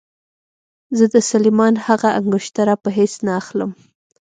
زه 0.97 1.05
د 1.13 1.15
سلیمان 1.29 1.73
هغه 1.87 2.09
انګشتره 2.19 2.75
په 2.83 2.89
هېڅ 2.97 3.13
نه 3.25 3.31
اخلم. 3.41 3.71